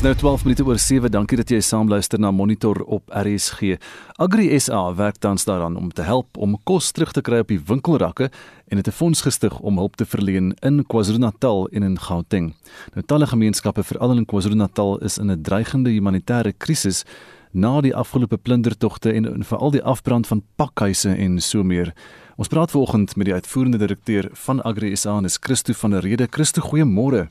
[0.00, 1.10] Dis nou 12 minute oor 7.
[1.12, 3.74] Dankie dat jy saam luister na Monitor op RSG.
[4.16, 7.58] Agri SA werk tans daaraan om te help om kos terug te kry op die
[7.68, 8.30] winkelrakke
[8.72, 12.54] en het 'n fonds gestig om hulp te verleen in KwaZulu-Natal en in Gauteng.
[12.94, 17.04] Nou talle gemeenskappe veral in KwaZulu-Natal is in 'n dreigende humanitêre krisis
[17.52, 21.92] na die afgelope plundertogte en, en veral die afbrand van pakhuise en so meer.
[22.36, 26.26] Ons praat vanoggend met die uitvoerende direkteur van Agri SA, dis Christo van der Rede.
[26.30, 27.28] Christo, goeiemôre.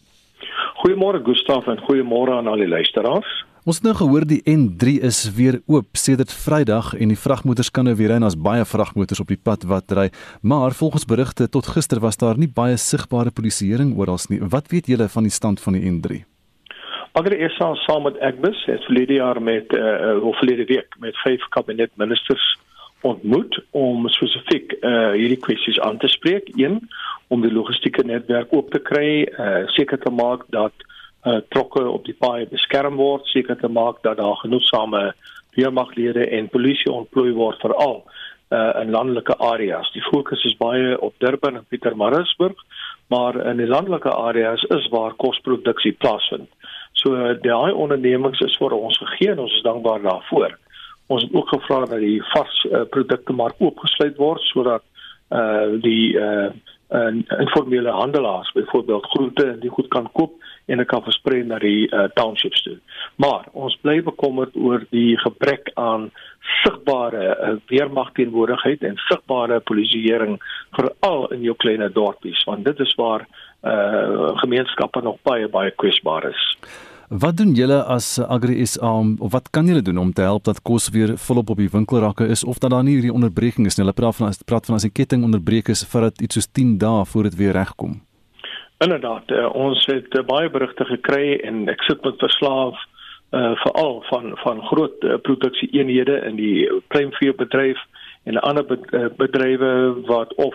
[0.89, 3.29] Goeiemôre Gustaf en goeiemôre aan al die luisteraars.
[3.69, 7.85] Ons het nou gehoor die N3 is weer oop sedert Vrydag en die vragmotors kan
[7.85, 10.07] nou weer ry en daar's baie vragmotors op die pad wat ry.
[10.41, 14.41] Maar volgens berigte tot gister was daar nie baie sigbare polisieering oral nie.
[14.41, 16.23] Wat weet julle van die stand van die N3?
[17.13, 21.45] Agter SA saam met Agbus het verlede jaar met uh, of verlede week met vyf
[21.53, 22.55] kabinetministers
[23.01, 26.49] ontmoet om spesifiek uh, hierdie kwessies aan te spreek.
[26.55, 26.79] Een
[27.27, 30.73] om die logistieke netwerk oop te kry, uh, seker te maak dat
[31.25, 35.13] uh, trokke op die paaie beskerm word, seker te maak dat daar genoegsame
[35.55, 38.03] weermaglede en polisie ontplooi word veral
[38.49, 39.91] uh, in landelike areas.
[39.95, 42.57] Die fokus is baie op Durban en Pietermaritzburg,
[43.07, 46.49] maar in die landelike areas is waar kosproduksie plaasvind.
[46.99, 50.57] So daai ondernemings is vir ons gegee en ons is dankbaar daarvoor.
[51.09, 54.85] Ons het ook gevra dat die vars uh, produkte maar oopgesluit word sodat
[55.29, 56.49] uh die uh
[56.89, 60.33] en informele handelaars byvoorbeeld groente en die goed kan koop
[60.65, 62.77] en dit kan versprei na die uh, townships toe.
[63.15, 66.09] Maar ons bly bekommerd oor die gebrek aan
[66.63, 70.39] sigbare uh, weermagteenwoordigheid en sigbare polisieering
[70.77, 73.27] veral in jou klein dorpies want dit is waar
[73.61, 76.45] uh, gemeenskappe nog baie baie kwesbaar is.
[77.09, 80.61] Wat doen julle as Agri SA of wat kan julle doen om te help dat
[80.61, 83.83] kos weer volop op die winkelrakke is of dat daar nie hierdie onderbreking is nie?
[83.83, 86.47] Hulle praat van as praat van as die ketting onderbreek is vir dit iets soos
[86.53, 87.97] 10 dae voor dit weer regkom.
[88.77, 92.77] Inderdaad, uh, ons het uh, baie berigte gekry en ek sit met verslaaf
[93.33, 97.81] uh veral van van groot uh, produksie eenhede in die kleinveebedryf
[98.29, 98.65] en ander
[99.17, 99.73] bedrywe
[100.05, 100.53] wat of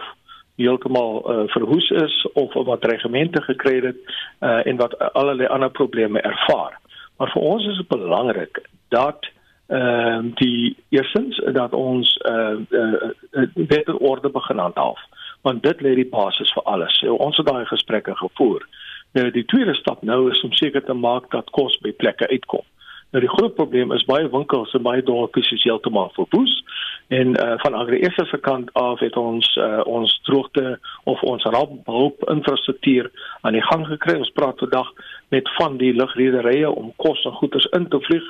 [0.57, 3.97] heeltemal uh, verhoes is of wat regemente gekry het
[4.41, 6.79] uh, en wat allerlei ander probleme ervaar.
[7.17, 9.31] Maar vir ons is dit belangrik dat
[9.67, 13.11] ehm uh, die eersins dat ons uh, uh,
[13.55, 15.01] beter orde begin handhaaf
[15.43, 16.99] want dit lê die basis vir alles.
[16.99, 18.65] So, ons het daai gesprekke gevoer.
[19.13, 22.65] Nou die tweede stap nou is om seker te maak dat kos by plekke uitkom.
[23.13, 26.55] Nou die groot probleem is baie winkels en baie dorpies is heeltemal verwoes
[27.09, 32.29] en uh, van Agriesa se kant af het ons uh, ons droogte of ons rampbehulp
[32.31, 33.11] infrastruktuur
[33.41, 34.17] aan die gang gekry.
[34.19, 34.93] Ons praat vandag
[35.29, 38.25] met van die lugrederye om kos en goederes in te vlieg.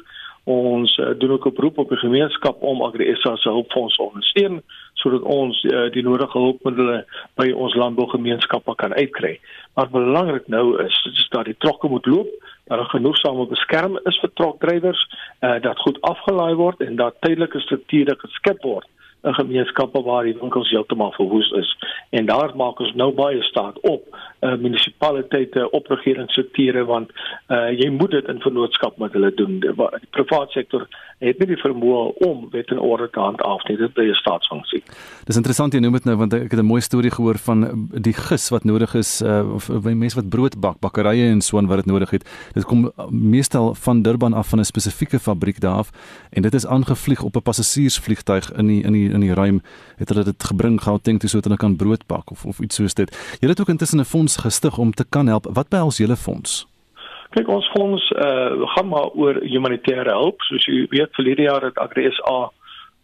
[0.44, 4.62] Ons uh, doen ook 'n beroep op die gemeenskap om Agriesa se hulpfonds te ondersteun
[4.94, 7.04] sodat ons uh, die nodige hulpmiddels
[7.34, 9.41] by ons landbougemeenskappe kan uitkry.
[9.74, 12.28] Maar belangrik nou is, is dat die trokke moet loop
[12.64, 15.02] dat er genoegsame beskerming is vir trokdrywers,
[15.41, 18.88] uh, dat goed afgelaai word en dat tydelike strukture geskep word
[19.24, 21.70] in gemeenskappe waar die winkels heeltemal verwoes is.
[22.10, 24.04] En daar maak ons nou baie staat op
[24.44, 27.10] uh, munisipaliteite, op regeringsstrukture want
[27.48, 29.60] uh, jy moet dit in vennootskap met hulle doen.
[29.64, 29.72] Die,
[30.10, 30.86] private sektor
[31.24, 33.76] het nie die vermoë om wet en orde te handhaaf nie.
[33.80, 34.82] Dit is 'n staatsfunksie.
[35.24, 38.12] Dis interessant jy noem dit nou want ek het 'n mooi storie gehoor van die
[38.12, 41.76] gis wat nodig is uh, of mense wat brood bak, bakkerye en so en wat
[41.76, 42.24] dit nodig het.
[42.52, 45.91] Dit kom meestal van Durban af van 'n spesifieke fabriek daar af
[46.30, 49.62] en dit is aangevlieg op 'n passasiersvliegtuig in die in die in die ruim
[49.97, 52.94] het hulle dit gebring Gauteng toe sodat hulle kan brood bak of of iets soos
[52.94, 53.10] dit.
[53.41, 55.47] Jy het ook intussen 'n fonds gestig om te kan help.
[55.50, 56.66] Wat behels julle fonds?
[57.30, 60.41] Kyk ons fonds uh gaan maar oor humanitêre hulp.
[60.41, 62.50] Soos jy weet verlede jaar het AgriSA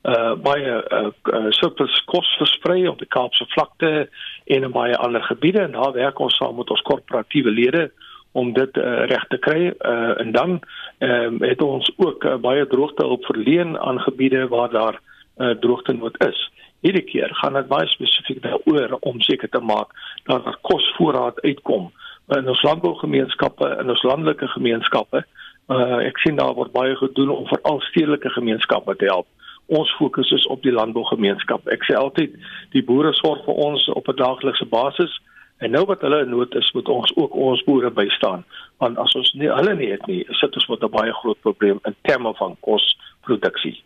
[0.02, 4.08] uh baie uh, uh surplus kos versprei op die Kaapse vlakte
[4.46, 7.90] en in baie ander gebiede en daar werk ons saam met ons korporatiewe lede
[8.32, 10.60] om dit uh, reg te kry uh, en dan
[10.98, 15.00] uh, het ons ook uh, baie droogtehulp verleen aan gebiede waar daar
[15.40, 16.38] uh, droogtenood is.
[16.84, 19.92] Hierdie keer gaan dit baie spesifiek daaroor om seker te maak
[20.28, 21.90] dat daar kosvoorraad uitkom
[22.36, 25.24] in ons landbougemeenskappe en ons landelike gemeenskappe.
[25.70, 29.26] Uh, ek sien daar word baie gedoen om veral stedelike gemeenskappe te help.
[29.70, 31.66] Ons fokus is op die landbougemeenskap.
[31.70, 32.34] Ek sê altyd
[32.74, 35.12] die boere sorg vir ons op 'n daaglikse basis
[35.60, 38.44] en nou wat hulle in nood is, moet ons ook ons boere bystaan.
[38.78, 41.78] Want as ons nie hulle nie het nie, sit ons met 'n baie groot probleem
[41.84, 43.82] in terme van kosproduksie.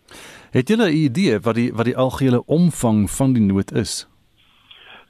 [0.54, 4.08] Het julle 'n idee wat die wat die algehele omvang van die nood is?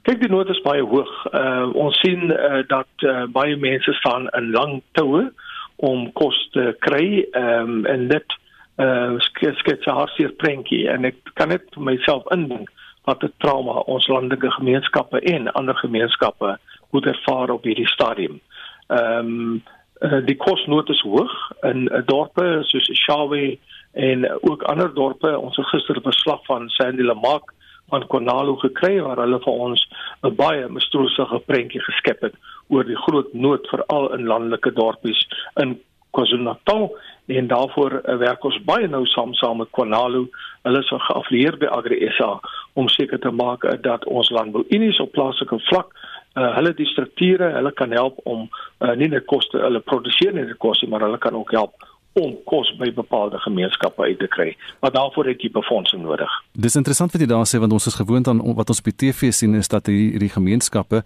[0.01, 1.11] Kyk, die nood is baie hoog.
[1.33, 5.33] Uh ons sien uh, dat uh, baie mense staan in lang toue
[5.75, 7.27] om kos te kry.
[7.31, 8.37] Ehm um, en dit
[8.77, 12.69] uh skets 'n hartseer prentjie en ek kan net vir myself indink
[13.03, 16.57] wat 'n trauma ons landelike gemeenskappe en ander gemeenskappe
[16.89, 18.41] moet ervaar op hierdie stadium.
[18.87, 19.63] Ehm um,
[20.01, 23.57] uh, die kosnood is hoog in uh, dorpe soos Shawe
[23.95, 25.31] en ook ander dorpe.
[25.39, 27.53] Ons het gister verslag van Sandy Lamak
[27.89, 29.87] van Konalo gekry waar hulle vir ons
[30.23, 32.35] 'n baie mistroostige prentjie geskep het
[32.67, 35.27] oor die groot nood veral in landelike dorpies
[35.61, 35.79] in
[36.11, 40.27] KwaZulu-Natal en daarvoor uh, werk ons baie nou saam saam met Konalo.
[40.63, 42.39] Hulle is geaffilieer by Agri SA
[42.73, 45.91] om seker te maak uh, dat ons landbouunies op plaaslike vlak
[46.35, 48.49] uh, hulle die strukture, hulle kan help om
[48.79, 51.73] uh, nie net koste hulle produseer nie, die koste, maar hulle kan ook help
[52.15, 54.55] om kos by bepaalde gemeenskappe uit te kry.
[54.79, 56.31] Maar daarvoor het jy befondsing nodig.
[56.55, 58.99] Dis interessant wat jy daar sê want ons is gewoond aan wat ons op die
[59.03, 61.03] TV sien is dat hierdie gemeenskappe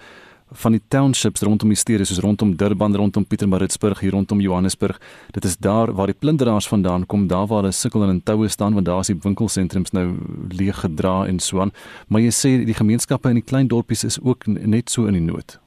[0.64, 5.00] van die townships rondom die stede soos rondom Durban, rondom Pietermaritzburg, hier rondom Johannesburg.
[5.34, 8.48] Dit is daar waar die plunderaars vandaan kom, daar waar hulle sukkel en in toue
[8.48, 10.08] staan want daar is die winkelsentrums nou
[10.50, 11.74] leeg gedra en so aan.
[12.08, 15.26] Maar jy sê die gemeenskappe in die klein dorpies is ook net so in die
[15.26, 15.60] nood.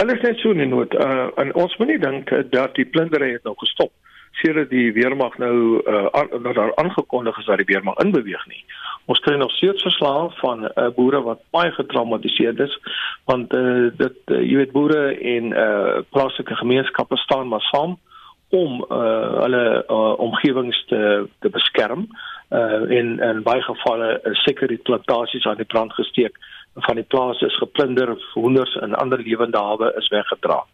[0.00, 0.94] Hulle is net so in die nood.
[0.96, 3.92] Uh, en ons moet nie dink dat die plundering het nou gestop
[4.30, 8.64] sedert die weermag nou uh, aan, daar aangekondig is dat die weermag inbeweeg nie.
[9.04, 12.76] Ons kry nog steeds verslae van uh, boere wat baie getraumatiseerd is
[13.24, 15.02] want uh, dit uh, jy weet boere
[15.34, 17.98] en uh, plaaslike gemeenskappe staan maar saam
[18.50, 22.06] om uh, hulle uh, omgewings te te beskerm
[22.50, 26.38] uh, en in baie gevalle uh, seker die plantasies aan die brand gesteek
[26.74, 30.64] van die plase is geplunder hoenders en ander lewende hawe is weggedra.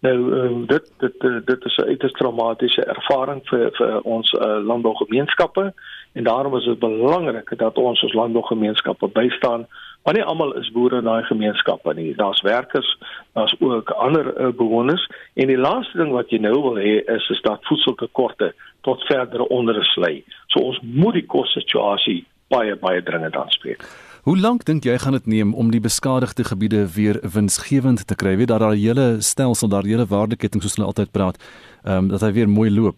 [0.00, 5.74] Nou um, dit dit dit is 'n uiters traumatiese ervaring vir vir ons uh, landbougemeenskappe
[6.12, 9.66] en daarom is dit belangrik dat ons ons landbougemeenskappe bystaan.
[10.02, 12.14] Want nie almal is boere in daai gemeenskappe nie.
[12.16, 12.98] Daar's werkers,
[13.32, 17.28] daar's ook ander uh, bewoners en die laaste ding wat jy nou wil hê is
[17.28, 20.24] is dat voedseltekorte tot verdere onrus lei.
[20.46, 23.84] So ons moet die kossituasie baie baie dringend aanspreek.
[24.20, 28.36] Hoe lank dink jy gaan dit neem om die beskadigde gebiede weer winsgewend te kry?
[28.36, 31.36] Weet dat daar 'n hele stelsel, daar 'n hele waardeketting soos hulle altyd praat,
[31.84, 32.96] ehm um, dat hy weer mooi loop.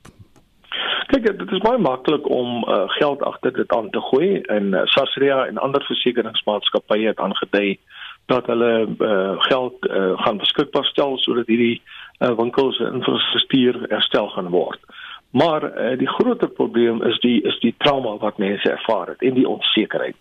[1.06, 4.80] Kyk, dit is baie maklik om uh, geld agter dit aan te gooi en uh,
[4.84, 7.78] Sasria en ander versekeringsmaatskappye het aangedui
[8.26, 11.82] dat hulle uh, geld uh, gaan beskikbaar stel sodat hierdie
[12.18, 14.80] uh, winkels infrastruktuur herstel gaan word.
[15.32, 19.34] Maar uh, die groter probleem is die is die trauma wat mense ervaar het en
[19.34, 20.16] die onsekerheid.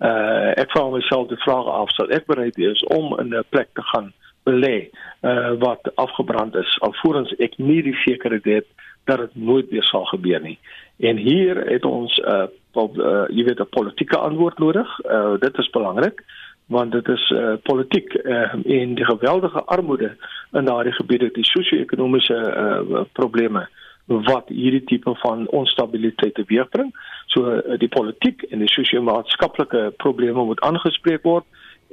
[0.00, 3.68] Uh ek vra myself die vraag af sal ek bereid wees om in 'n plek
[3.76, 4.12] te gaan
[4.48, 4.88] belê
[5.20, 8.66] uh wat afgebrand is alvorens ek nie die sekerheid het
[9.04, 10.58] dat dit nooit weer sal gebeur nie.
[10.96, 14.98] En hier het ons uh, uh jy weet 'n politieke antwoord nodig.
[15.04, 16.24] Uh dit is belangrik
[16.66, 20.16] want dit is uh, politiek uh, en die geweldige armoede
[20.52, 26.92] in daardie gebiede die sosio-ekonomiese uh, probleme uh wat hierdie tipe van onstabiliteit teweegbring.
[27.26, 31.44] So eh, die politiek en die sosio-maatskaplike probleme moet aangespreek word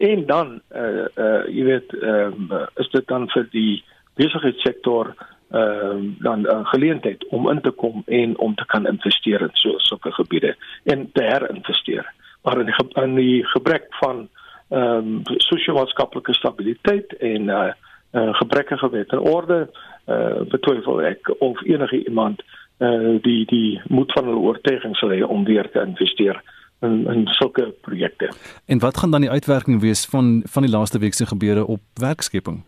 [0.01, 3.83] en dan eh uh, eh uh, jy weet ehm uh, is dit dan vir die
[4.15, 5.13] besigheidssektor
[5.51, 9.53] ehm uh, dan 'n geleentheid om in te kom en om te kan investeer in
[9.53, 12.13] so sulke gebiede en te herinvesteer.
[12.43, 14.27] Maar in die, in die gebrek van
[14.69, 17.73] ehm um, sosio-maatskaplike stabiliteit en eh uh,
[18.11, 19.69] uh, gebrekkige wet en orde
[20.07, 22.42] uh, betwyfel ek of enige iemand
[22.77, 26.42] uh, die die moed van hulle oortuiging sal hê om weer te investeer
[26.81, 28.31] in in sulke projekte.
[28.65, 31.81] En wat gaan dan die uitwerking wees van van die laaste week se gebeure op
[31.93, 32.63] werkskepping?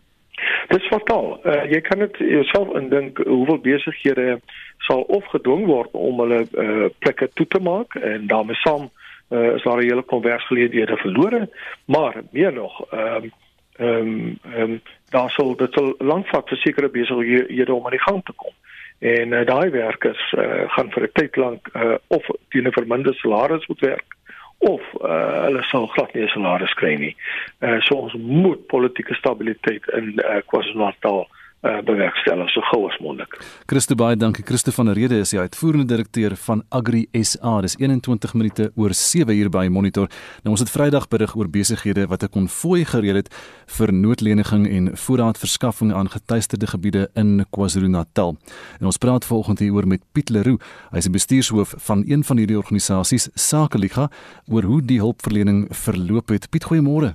[0.68, 1.40] Dit is fataal.
[1.44, 4.40] Uh, jy kan dit jouself indink hoeveel besighede
[4.78, 8.90] sal of gedwing word om hulle uh, plekke toe te maak en daarmee saam
[9.28, 11.48] uh, is daar 'n hele konversgeleenthede verlore,
[11.84, 13.30] maar meer nog, ehm uh,
[13.78, 17.96] ehm um, ehm um, daar sal dit sal lank vat vir sekere besighede om aan
[17.96, 18.52] die gang te kom.
[18.98, 23.18] En uh, daai werkers uh, gaan vir 'n tyd lank uh, of teen 'n verminderde
[23.18, 24.10] salaris moet werk
[24.58, 27.16] of uh, hulle sal glad nie 'n salaris kry nie.
[27.60, 33.36] Uh, so ons moet politieke stabiliteit in uh, KwaZulu-Natal uh, bewerkstellig so gou as moontlik.
[33.66, 34.44] Christo baie dankie.
[34.44, 37.60] Christo van der Rede is die uitvoerende direkteur van Agri SA.
[37.64, 40.10] Dis 21 minute oor 7 uur by Monitor.
[40.44, 43.32] Nou ons het Vrydag berig oor besighede wat 'n konvooi gereël het
[43.66, 48.36] vir noodleniging en voorraadverskaffing aan getuisterde gebiede in KwaZulu-Natal.
[48.80, 50.62] En ons praat vanoggend hieroor met Piet Leroux.
[50.90, 54.10] Hy is die bestuurshoof van een van hierdie organisasies, Sakeliga,
[54.48, 56.50] oor hoe die hulpverlening verloop het.
[56.50, 57.14] Piet, goeiemôre.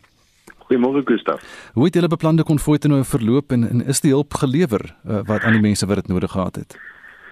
[0.70, 1.42] Goeiemôre Gustaf.
[1.74, 5.24] Hoe het julle beplande konvooi te nou verloop en, en is die hulp gelewer uh,
[5.26, 6.78] wat aan die mense wat dit nodig gehad het?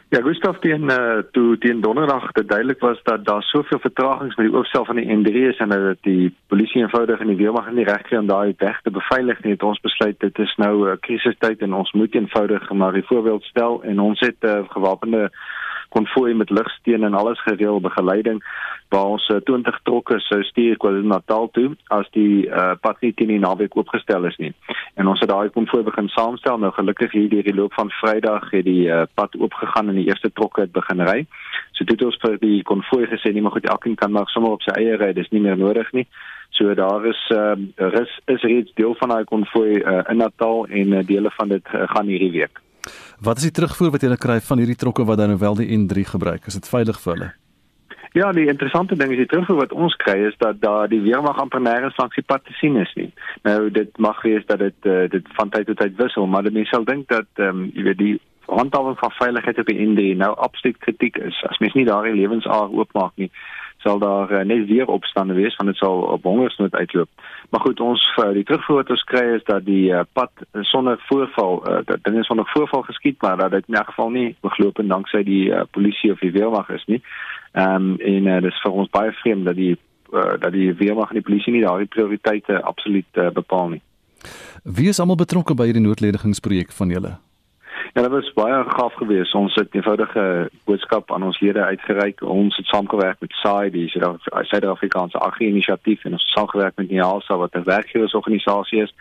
[0.09, 4.47] Ja, Gustaf, teen uh, toe teen donderdag te duidelik was dat daar soveel vertragings met
[4.47, 7.85] die oopstel van die N3 is en dat die polisie eenvoudig en die weermag nie
[7.85, 10.91] reg kry om daai weg te beveilig nie, het ons besluit dit is nou 'n
[10.91, 15.29] uh, krisistyd en ons moet eenvoudig maar die voorbeeld stel en ons het uh, gewapende
[15.89, 18.41] konvooi met ligsteun en alles gereël begeleiding
[18.89, 23.33] waar ons uh, 20 trokke sou stuur KwaZulu-Natal toe as die uh, pad nie teen
[23.33, 24.53] die naweek oopgestel is nie.
[24.95, 26.59] En ons het daai konvooi begin saamstel.
[26.61, 30.07] Nou gelukkig hier deur die loop van Vrydag het die uh, pad oopgegaan en die
[30.07, 31.25] eerste trokke het begin ry.
[31.75, 34.55] So dit het ons vir die konvooi gesê nie maar goed elkeen kan maar sommer
[34.55, 36.07] op sy eie ry, dis nie meer nodig nie.
[36.55, 37.57] So daar is uh,
[38.01, 41.73] is is reeds deel van daai konvooi uh, in Natal en uh, dele van dit
[41.73, 42.63] uh, gaan hierdie week.
[43.21, 45.71] Wat is die terugvoer wat julle kry van hierdie trokke wat dan nou wel die
[45.73, 46.45] N3 gebruik?
[46.45, 47.29] Is dit veilig vir hulle?
[48.13, 51.39] Ja, die interessante ding is die terugvoer wat ons kry is dat daar die weermag
[51.41, 53.09] amper nêrens langs die pad te sien is nie.
[53.41, 56.69] Nou dit mag wees dat dit uh, dit van tyd tot tyd wissel, maar mense
[56.69, 58.15] sal dink dat ehm um, jy weet die
[58.47, 61.41] handhawing van veiligheid op die N3 nou absoluut kritiek is.
[61.49, 63.31] As mens nie daardie lewensaar oopmaak nie,
[63.83, 67.09] sal daar uh, net weer opstande wees want dit sal op hongersnood uitloop.
[67.49, 70.31] Maar goed, ons uh, die terugvoer wat ons kry is dat die uh, pad
[70.61, 74.35] sonder voorval, uh, dat dinge sonder voorval geskied, maar dat dit in elk geval nie
[74.41, 77.01] begloop en danksy die uh, polisie of die weermag is nie.
[77.51, 79.77] Ehm um, en uh, dis vir ons baie vreemd dat die
[80.13, 83.81] uh, dat die weermag en die polisie nie daardie prioriteite absoluut uh, bepaal nie.
[84.63, 87.15] Wie is almal betrokke by hierdie noodledigingsprojek van julle?
[87.97, 89.33] Ja, dit was baie gaaf geweest.
[89.33, 92.21] Ons het eenvoudige boodskap aan ons lede uitgereik.
[92.21, 97.55] Ons het saamgewerk met SAI, die Suid-Afrikaanse Agri-inisiatief en ons het saamgewerk met NIASA wat
[97.55, 98.93] 'n werkgewersorganisasie is.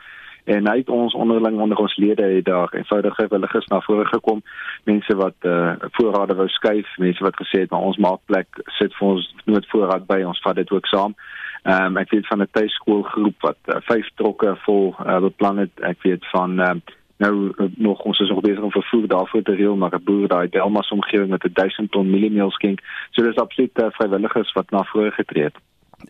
[0.44, 4.42] En uit ons onderling onder ons lede het daar eenvoudige willigers na vore gekom.
[4.84, 8.48] Mense wat eh uh, voorrade wou skuif, mense wat gesê het maar ons maak plek,
[8.64, 11.14] sit vir ons nooit voorraad by, ons vat dit ook saam.
[11.62, 15.80] Ehm um, ek weet van 'n tuiskoolgroep wat uh, vyf trokke vol uh, beplan het.
[15.80, 19.42] Ek weet van ehm uh, nou eh, nog ons is nog besig om vervoer daarvoor
[19.42, 22.80] te reël maar 'n boer daai Delmas omgewing met 'n 1000 ton mieliemeel skenk.
[23.10, 25.56] So dis absoluut uh, vrywilligers wat na vore getree het.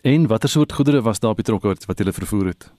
[0.01, 2.73] En watter soort goedere was daar betrokke wat hulle vervoer het?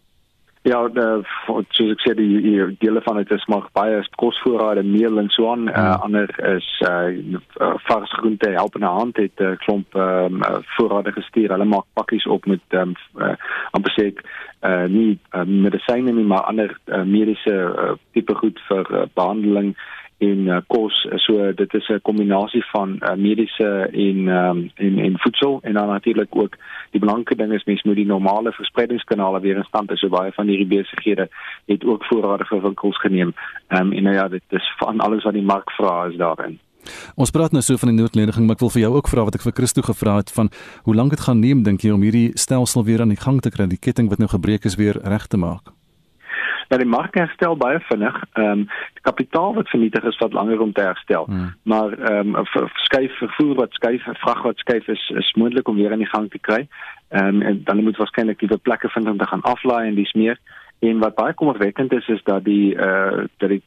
[0.63, 1.05] Ja, de,
[1.47, 5.51] soos ek sê die, die dele van dit is maar baie kosvoorrade, meel en so
[5.53, 5.69] aan.
[5.71, 5.85] Ja.
[5.95, 7.39] Uh, ander is uh
[7.87, 11.51] vars groente help in 'n hand het 'n uh, klomp ehm um, voorrade gestuur.
[11.51, 13.37] Hulle maak pakkies op met ehm um, uh,
[13.71, 14.25] amper sê ek
[14.63, 19.77] uh nie uh, medisyne nie, maar ander uh, mediese uh, tipe goed vir uh, behandeling
[20.19, 21.07] en uh, kos.
[21.25, 25.59] So dit is 'n kombinasie van uh, mediese en um, en en voedsel.
[25.63, 26.57] En dan natuurlik ook
[26.91, 30.33] die belangrike ding is mens moet die normale verspreidingskanale weer in stand hou so baie
[30.33, 31.29] van hierdie besighede
[31.67, 33.35] het ook voorrade vir winkels geneem.
[33.69, 36.59] Um, en nou ja dit is van alles wat die mark vra is daarin.
[37.15, 39.35] Ons praat nou so van die noodlening, maar ek wil vir jou ook vra wat
[39.35, 40.51] ek vir Christo gevra het van
[40.83, 43.51] hoe lank dit gaan neem dink jy om hierdie stelsel weer aan die gang te
[43.51, 45.78] kry, die ketting wat nou gebreek is weer reg te maak?
[46.69, 48.23] Dat die mark herstel baie vinnig.
[48.33, 48.69] Ehm um,
[49.01, 51.25] kapitaal wat vernietig is wat langer om te herstel.
[51.25, 51.55] Hmm.
[51.63, 55.93] Maar ehm um, skuif vervoer wat skuif vrag wat skuif is is moontlik om weer
[55.93, 56.69] aan die gang te kry.
[57.09, 60.13] Ehm um, en dan moet waarskynlik die plekke vind om te gaan aflaai en dis
[60.13, 60.39] meer.
[60.79, 63.63] En wat baie kommerwekkend is is dat die eh uh, dat die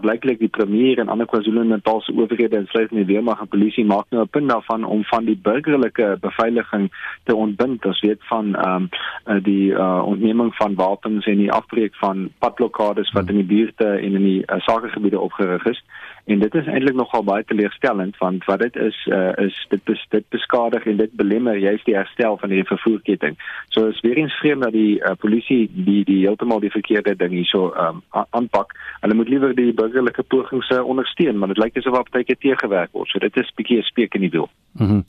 [0.00, 4.22] blyklik die premier en ander KwaZulu-Natal se owerhede insluitend die weermag en polisie maak nou
[4.22, 6.92] 'n punt daarvan om van die burgerlike beveiliging
[7.24, 7.84] te ontbind.
[7.84, 8.88] Ons weet van ehm
[9.26, 13.50] um, die eh uh, ontneming van wapens en die afbreek van padblokkades wat in die
[13.56, 15.84] buurte en in die uh, sakegebiede opgerig is.
[16.30, 20.02] En dit is eintlik nogal baie teleurstellend want wat dit is uh, is dit bes,
[20.14, 23.38] dit beskadig en dit belemmer juist die herstel van die vervoerketting.
[23.74, 27.34] So is weer eens vreemd dat die uh, polisie die die heeltemal die verkeerde ding
[27.34, 28.76] hierso um, aanpak.
[29.00, 32.92] Hulle moet liewer die burgerlike pogings uh, ondersteun, maar dit lyk asof op tyd teëgewerk
[32.92, 33.10] word.
[33.10, 34.50] So dit is bietjie 'n speek in die wiel.
[34.78, 35.02] Mhm.
[35.02, 35.04] Mm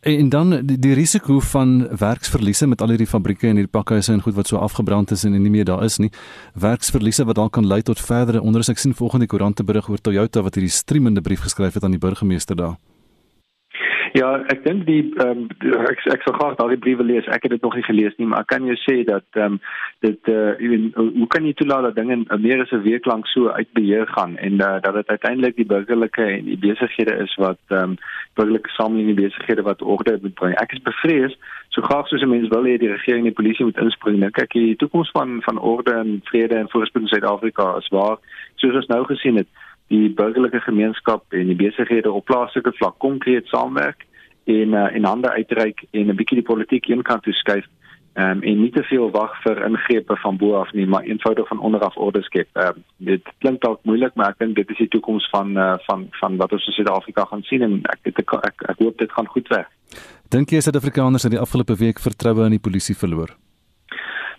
[0.00, 4.22] En dan die, die risiko van werksverliese met al hierdie fabrieke en hierdie pakhuise en
[4.24, 6.08] goed wat so afgebrand is en nie meer daar is nie.
[6.56, 8.72] Werksverliese wat dalk kan lei tot verdere onderus.
[8.72, 12.00] Ek sien volgende koerante berig oor Toyota wat hierdie streamende brief geskryf het aan die
[12.00, 12.78] burgemeester daar.
[14.12, 17.28] Ja, ek dink die ehm um, ek ek sou graag daardie briewe lees.
[17.30, 19.60] Ek het dit nog nie gelees nie, maar ek kan jou sê dat ehm um,
[20.02, 23.52] dit uh even, hoe kan jy toelaat dat dinge meer as 'n week lank so
[23.54, 27.62] uit beheer gaan en uh, dat dit uiteindelik die burgerlike en die besighede is wat
[27.68, 27.96] ehm um,
[28.34, 30.58] burgerlike samelewing besighede wat orde moet bring.
[30.58, 31.38] Ek is bevrees
[31.68, 34.18] so graag soos 'n mens wil hê die regering en die polisie moet inspring.
[34.18, 37.88] Nou kyk jy die toekoms van van orde en vrede en voorspoed in Suid-Afrika is
[37.88, 38.18] waar
[38.56, 39.46] soos ons nou gesien het
[39.90, 44.06] die burgerlike gemeenskap en die besighede op plaaslike vlak konkreet saamwerk
[44.44, 47.66] en uh, en hande uitreik en 'n bietjie die politiek eenkant toe skuif
[48.14, 51.60] um, en nie te veel wag vir ingrepe van bo af nie maar eenvoudig van
[51.60, 52.48] onder af orde skep.
[52.54, 56.08] Uh, dit klink dalk moeilik maar ek dink dit is die toekoms van uh, van
[56.22, 59.26] van wat ons in Suid-Afrika gaan sien en ek ek ek ek hoop dit gaan
[59.26, 59.70] goed werk.
[60.30, 63.34] Dink jy Suid-Afrikaners het die afgelope week vertroue in die polisie verloor?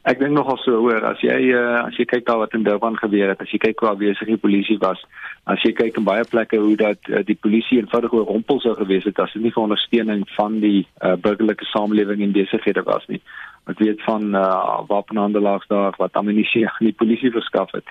[0.01, 2.95] Ek dink nogal so hoor as jy uh, as jy kyk daar wat in Durban
[2.97, 4.97] gebeur het, as jy kyk hoe besig die polisie was,
[5.45, 8.73] as jy kyk in baie plekke hoe dat uh, die polisie eenvoudig oor rompel sou
[8.79, 13.05] gewees het as dit nie vir ondersteuning van die uh, burgerlike samelewing en besighede was
[13.13, 13.21] nie.
[13.63, 17.83] Wat weet van uh, wapenhandelaars daar wat ammunisie aan die polisie verskaf het.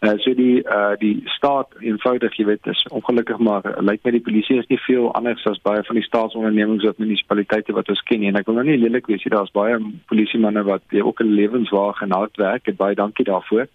[0.00, 4.14] Uh, so die uh, die staat eenvoudig jy weet is ongelukkig maar uh, lyk my
[4.16, 8.02] die polisie is nie veel anders as baie van die staatsondernemings of munisipaliteite wat ons
[8.08, 8.30] ken nie.
[8.32, 9.76] en ek wil nou nie lelik wees jy daar's baie
[10.08, 13.66] polisiemanne wat jy ook 'n lewenswaag en hard werk en baie dankie daarvoor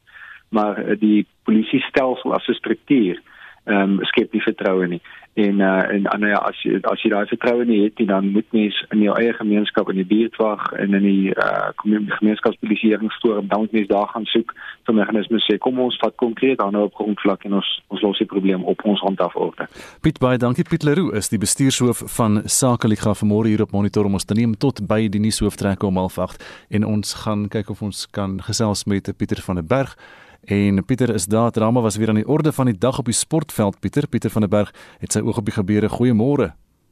[0.50, 3.22] maar uh, die polisie stelsel as 'n struktuur
[3.66, 5.02] ehm um, skep nie vertroue nie.
[5.34, 8.28] En uh en uh, ja, as jy as jy daai vertroue nie het nie, dan
[8.36, 11.72] moet mens in jou eie gemeenskap in die buurtwag en in die uh
[12.20, 14.54] gemeenskapspolisieeringsforum dan moet mens daar gaan soek
[14.86, 18.30] vir meganismes sê kom ons vat konkreet aan op grondvlak en ons ons los die
[18.30, 19.66] probleem op ons hand af orde.
[20.06, 24.20] Piet baie dankie Piet Leroux is die bestuurshoof van Sakeliga vanmôre hier op monitor om
[24.20, 26.38] ons te neem tot by die nuushooftrekke om 08:30
[26.70, 29.98] en ons gaan kyk of ons kan gesels met Pieter van der Berg
[30.44, 33.14] En Pieter is daar, drama was weer aan die orde van die dag op die
[33.14, 33.80] sportveld.
[33.80, 35.90] Pieter, Pieter van der Berg het sy oog op die gebeure.
[35.90, 36.52] Goeiemôre.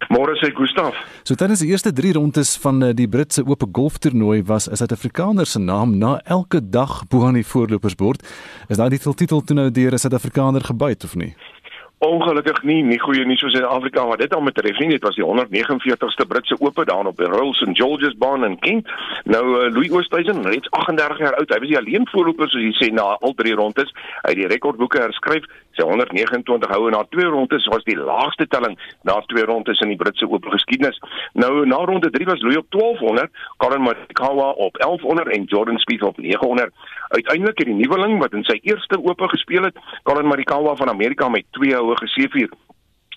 [0.10, 0.96] Môre sê Gustaf.
[1.24, 5.46] So tydens die eerste 3 rondes van eh, die Britse Ope golftoernooi was 'n Suid-Afrikaner
[5.46, 8.24] se naam na elke dag bo aan die voorlopersbord.
[8.68, 11.36] Is daai titel toe nou deur 'n Suid-Afrikaner gebyt of nie?
[12.02, 14.88] Ongelukkig nie, nie goeie nuus vir Suid-Afrika wat dit al betref nie.
[14.90, 18.90] Dit was die 149ste Britse Ope daar op die Royal St George's baan in Kent.
[19.30, 21.54] Nou uh, Louis Oosthuizen, reeds 38 jaar oud.
[21.54, 23.94] Hy was die alleen voorloper soos jy sê na al drie rondes.
[24.24, 25.46] Hy het die rekordboeke herskryf.
[25.78, 28.74] Sy 129 houe na twee rondes was die laagste telling
[29.08, 30.98] na twee rondes in die Britse Ope geskiedenis.
[31.38, 33.30] Nou na ronde 3 was Louis op 1200,
[33.62, 36.74] Colin Morikawa op 1100 en Jordan Spieth op 900.
[37.14, 41.30] Uiteindelik het die nuweling wat in sy eerste Ope gespeel het, Colin Morikawa van Amerika
[41.30, 42.50] met 2 houe geseëvier.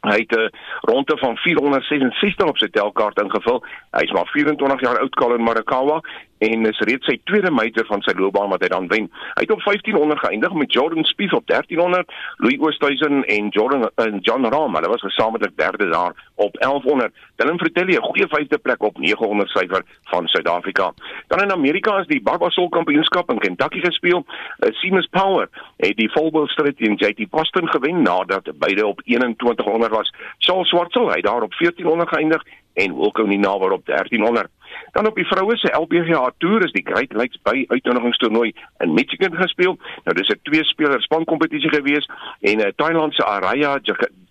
[0.05, 3.65] Hy het 'n ronde van 466 op sy telkaart ingevul.
[3.91, 6.01] Hy's maar 24 jaar oud, Colin Morikawa,
[6.39, 9.09] en is reeds sy tweede major van sy loopbaan wat hy dan wen.
[9.37, 14.19] Hy het op 1500 geëindig met Jordan Spieth op 1300, Louis Oosthuizen en Jordan en
[14.27, 17.15] John Rahm, hulle was gesamentlik derde daar op 1100.
[17.37, 20.93] Dylan Fratelli 'n goeie vyfde plek op 900 syfer van Suid-Afrika.
[21.29, 24.25] Dan in Amerika is die Barbasol Kampioenskap in Kentucky gespeel.
[24.27, 29.93] Uh, Seamus Power het die volbal stryd teen JT Boston gewen nadat beide op 2100
[29.97, 30.13] was.
[30.39, 32.43] Charles Schwartzel het daar op 1400 geëindig
[32.75, 34.49] en Wilco Ninawer op 1300.
[34.93, 39.35] Dan op die vroue se LPGA Tour is die Great Lakes Bay uitnodigingstoernooi in Michigan
[39.37, 39.79] gespeel.
[40.05, 42.09] Nou dis 'n twee speler span kompetisie gewees
[42.41, 43.79] en 'n uh, Thailand se Araya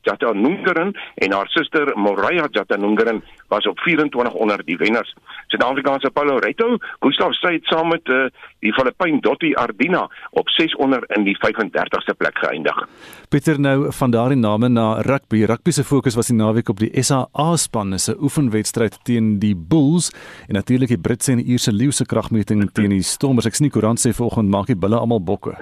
[0.03, 5.15] Jatanungeren en haar suster Moraya Jatanungeren was op 24 onder die wenners.
[5.47, 8.25] Suid-Afrikaanse Paulo Reto, Gustav Said saam met uh,
[8.59, 12.79] die Filippyn Dotti Ardina op 6 onder in die 35ste plek geëindig.
[13.29, 15.43] Pieter nou van daardie name na rugby.
[15.45, 20.11] Rugby se fokus was die naweek op die SA span se oefenwedstryd teen die Bulls
[20.47, 23.47] en natuurlik die Britse en Ierse leeu se kragmeting teen die Stormers.
[23.49, 25.55] Ek sien die koerant sê vanoggend maak die bulle almal bokke.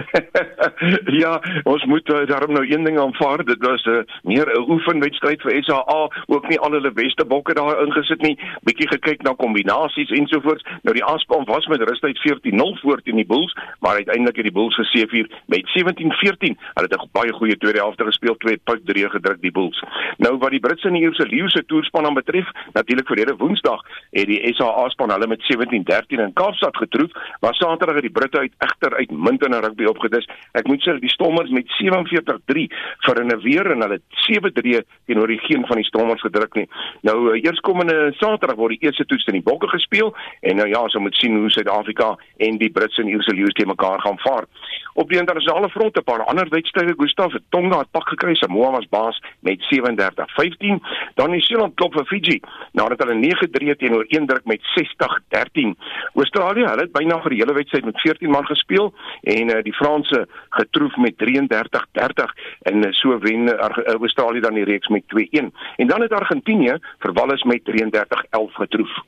[1.24, 3.44] ja, ons moet uh, daarom nou een ding aanvaar.
[3.46, 6.10] Dit was 'n uh, meer 'n oefenwedstryd vir SA.
[6.28, 8.38] Ook nie al hulle beste bokke daar ingesit nie.
[8.64, 10.64] Bietjie gekyk na kombinasies ensovoorts.
[10.84, 14.58] Nou die aanspan was met rustyd 14-0 voor teen die Bulls, maar uiteindelik het die
[14.60, 16.58] Bulls geseëvier met 17-14.
[16.76, 19.84] Hulle het 'n baie goeie tweede helfte gespeel, twee punt drie gedruk die Bulls.
[20.18, 23.82] Nou wat die Britse en die Ierse leeu se toerspan aan betref, natuurlik verlede Woensdag
[24.12, 28.38] het die SA span hulle met 17-13 in Kaapstad getroof, maar Saterdag het die Britte
[28.38, 30.28] uit egter uitmuntende rugby opgedis.
[30.52, 32.68] Ek moet sê die Stormers met 47-3
[33.06, 36.68] vir 'n weer en hulle 7-3 teenoor die geen van die Stormers gedruk nie.
[37.08, 40.82] Nou uh, eerskomende Saterdag word die eerste toets in die Bokke gespeel en nou ja,
[40.82, 44.48] ons moet sien hoe Suid-Afrika en die Britse en Ierse leeu te mekaar gaan vaar.
[44.94, 48.72] Op die internasionale front 'n paar ander wedstryde, Gustav het Tonga het pak gekry, Samoa
[48.72, 50.82] was baas met 37-15.
[51.16, 52.40] Dan New Zealand klop vir Fiji
[52.72, 55.76] nadat hulle 9-3 teenoor eendruk met 60-13.
[56.14, 59.74] Australië, hulle het byna vir die hele wedstryd met 14 man gespeel en uh, die
[59.74, 65.52] Franse getroof met 33-30 en uh, so wen uh, Australië dan die reeks met 2-1.
[65.76, 69.00] En dan het Argentinië vir Wallis met 33-11 getroof.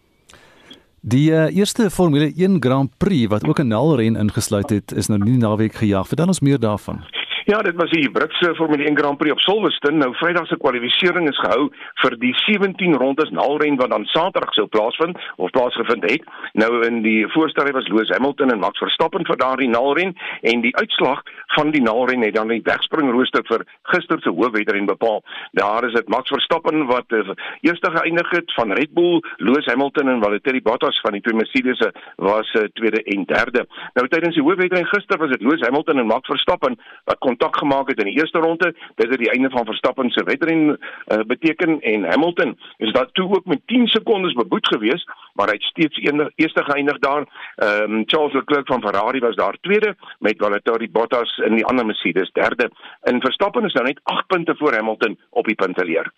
[1.02, 5.24] Die uh, eerste Formule 1 Grand Prix wat ook 'n nalren ingesluit het, is nou
[5.24, 6.08] nie naweek gejaag.
[6.08, 7.04] Vertel ons meer daarvan.
[7.46, 9.98] Ja, dit was die Britse Formule 1 Grand Prix op Silverstone.
[9.98, 11.66] Nou Vrydag se kwalifikasie is gehou
[12.00, 16.24] vir die 17 rondes nalren wat dan Saterdag sou plaasvind of plaasgevind het.
[16.54, 20.72] Nou in die voorstel was Lewis Hamilton en Max Verstappen vir daardie nalren en die
[20.78, 21.20] uitslag
[21.58, 25.20] van die nalren het dan die wegspringrooster vir gister se hoofwedren bepaal.
[25.52, 27.36] Daar is dit Max Verstappen wat uh,
[27.68, 31.84] eerste geëindig het van Red Bull, Lewis Hamilton en Valtteri Bottas van die twee Mercedes
[32.16, 33.68] was uh, tweede en derde.
[34.00, 37.88] Nou tydens die hoofwedren gister was dit Lewis Hamilton en Max Verstappen wat kontak gemaak
[37.90, 38.76] het in die eerste ronde.
[38.96, 43.36] Dit het die einde van Verstappen se wedren uh, beteken en Hamilton is daar toe
[43.36, 47.26] ook met 10 sekondes beboet geweest, maar hy het steeds een, eerste geëindig daar.
[47.56, 51.86] Ehm um, Charles Leclerc van Ferrari was daar tweede met Valtteri Bottas in die ander
[51.86, 52.72] Mercedes derde.
[53.02, 56.12] En Verstappen is nou net 8 punte voor Hamilton op die punteleer.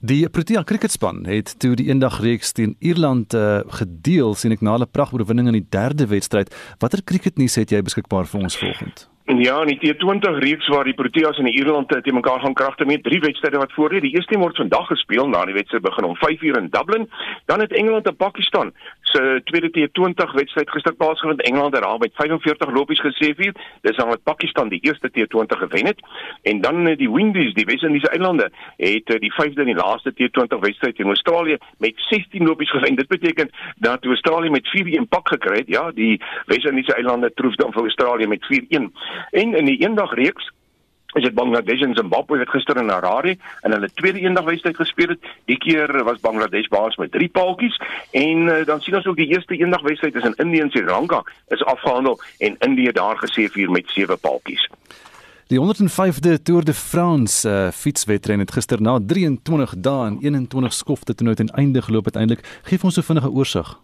[0.00, 4.90] Die Protea kriketspan het toe die eendagreeks teen Ierland uh, gedeel sien ek na 'n
[4.90, 6.50] pragtoorwinning in die derde wedstryd.
[6.78, 9.11] Watter kriketnuus het jy beskikbaar vir ons volgende?
[9.26, 12.84] Ja, in die T20 reeks waar die Proteas en die Ierland te mekaar gaan kragte
[12.84, 14.00] met drie wedstryde wat voor lê.
[14.00, 17.10] Die eerste word vandag gespeel na die wedstryd begin om 5:00 in Dublin.
[17.46, 18.72] Dan het Engeland en Pakistan
[19.12, 21.42] se tweede T20 wedstryd gister plaasgevind.
[21.42, 23.54] Engeland het met 45 lopies geseëvier.
[23.80, 26.00] Dis dan met Pakistan die eerste T20 gewen het.
[26.42, 30.12] En dan eh, die Windies, die Wes-Indiese eilande, het eh, die vyfde en die laaste
[30.12, 32.94] T20 wedstryd teen Australië met 16 lopies gewen.
[32.94, 35.68] Dit beteken dat Australië met 4-1 pak gekry het.
[35.68, 38.90] Ja, die Wes-Indiese eilande troef dan vir Australië met 4-1.
[39.30, 40.50] En in die eendag reeks
[41.14, 45.30] is dit Bangladesh en Zimbabwe wat gister in Harare in hulle tweede eendagwedstryd gespeel het.
[45.50, 49.30] Die keer was Bangladesh baas met 3 paaltjies en uh, dan sien ons ook die
[49.34, 53.70] eerste eendagwedstryd is in Indië en Sri Lanka is afgehandel en Indië daar gesê vir
[53.70, 54.68] met 7 paaltjies.
[55.52, 61.14] Die 105de Tour de France uh, fietswedren het gister na 23 dae en 21 skofte
[61.14, 62.46] toe nou ten einde geloop uiteindelik.
[62.62, 63.78] Geef ons 'n vinnige oorsig.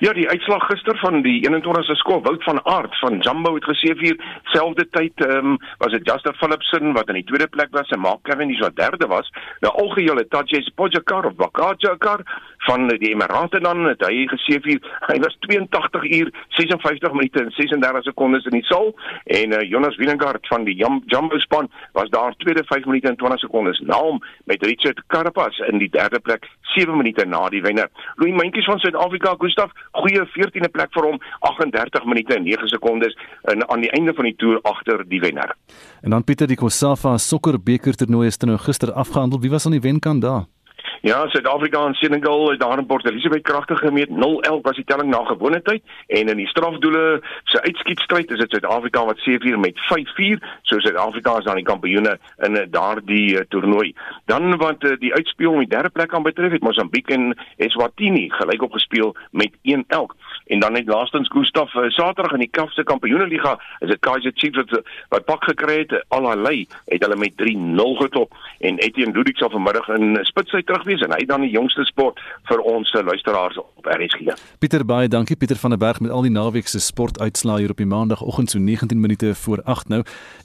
[0.00, 3.92] Ja, die uitslag gister van die 21ste skof Wout van Aert van Jumbo het gesê
[3.98, 4.16] vir
[4.52, 8.00] selfde tyd ehm um, was dit Justin Philipsen wat in die tweede plek was en
[8.00, 9.28] Mark Cavendish wat derde was.
[9.60, 12.24] Nou algehele Tadej Pogačar of Pogačar
[12.66, 17.50] van die Emirate dan het hy gesê vir hy was 82 uur 56 minute en
[17.58, 18.92] 36 sekondes in die saal
[19.26, 23.44] en uh, Jonas Vingegaard van die Jumbo span was daar tweede 5 minute en 20
[23.44, 27.90] sekondes na hom met Richard Carapaz in die derde plek 7 minute na die wenner.
[28.16, 33.16] Louis Mentjes van Suid-Afrika, Gustaf, goeie 14de plek vir hom, 38 minute en 9 sekondes
[33.52, 35.54] en aan die einde van die toer agter die wenner.
[36.02, 39.40] En dan Pieter die Kosafa sokkerbeker toernooi is nou gister afgehandel.
[39.40, 40.44] Wie was aan die wenkant daar?
[41.00, 44.08] Ja, Suid-Afrika en Senegal het daar in Port Elizabeth kragtig gemeet.
[44.08, 44.12] 0-11
[44.62, 49.04] was die telling na gewone tyd en in die strafdoele se uitskietstryd is dit Suid-Afrika
[49.04, 50.42] wat seëvier met 5-4.
[50.62, 53.94] So Suid-Afrika is dan die kampioene in eh, daardie uh, toernooi.
[54.24, 58.28] Dan wat uh, die uitspeel om die derde plek aan betref, het Mosambiek en Eswatini
[58.30, 60.14] gelyk op gespeel met 1-11.
[60.46, 64.32] En dan net laastens Gustaf uh, Saterdag in die CAF se kampioeneliga is dit Kaizer
[64.34, 66.04] Chiefs wat, wat pak gekry het.
[66.08, 71.02] Alalay het hulle met 3-0 getop en Etienne Ludik sal vanmiddag in spitsheid terug wees
[71.04, 74.32] en hy dan die jongste sport vir ons eh, luisteraars op RSG.
[74.62, 77.80] Pieter baie dankie Pieter van der Berg met al die naweek se sportuitslae hier op
[77.80, 80.02] die maandagooggend so 19 minute voor 8 nou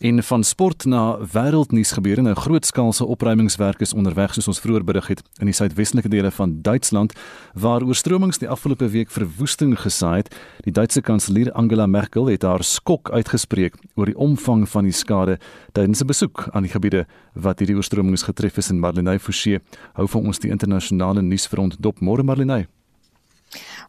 [0.10, 5.08] en van sport na wêreldnuus gebeure nou grootskaalse opruimingswerk is onderweg soos ons vroeër berig
[5.14, 7.16] het in die suidwestelike dele van Duitsland
[7.54, 10.34] waar oorstromings die afgelope week verwoesting gesaai het.
[10.66, 15.38] Die Duitse kanselier Angela Merkel het haar skok uitgespreek oor die omvang van die skade
[15.78, 19.60] tydens 'n besoek aan die gebiede wat hierdie oorstromings getref is in Marlenae Forsie.
[19.94, 22.68] Hou vir ons die internasionale nuusfront dop môre Marlenae.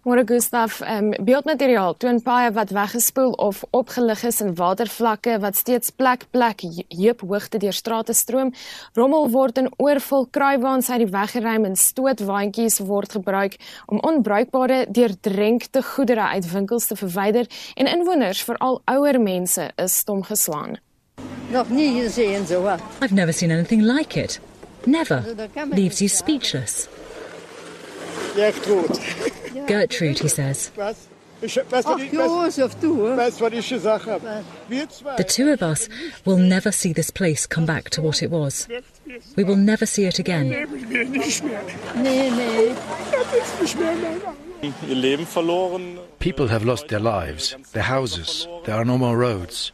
[0.05, 5.90] Môre Gustaf, um, beeldmateriaal toon paaie wat weggespoel of opgelig is in watervlakke wat steeds
[5.90, 8.53] plek plek heuphoogte deur strate stroom.
[8.94, 14.87] Rommel word in oorvol kruiwaans uit die weg geruim en stootwaandjies word gebruik om onbruikbare
[14.90, 17.46] deurdrenkte goedere uit winkels te verwyder
[17.77, 20.79] en inwoners, veral ouer mense, is stom geslaan.
[23.01, 24.39] I've never seen anything like it.
[24.87, 25.21] Never.
[25.67, 26.89] Leaves you speechless.
[28.35, 28.99] Gertrude.
[29.67, 30.71] Gertrude, he says.
[31.41, 31.55] The
[35.29, 35.89] two of us
[36.25, 38.67] will never see this place come back to what it was.
[39.37, 40.51] We will never see it again.
[46.18, 49.73] People have lost their lives, their houses, there are no more roads.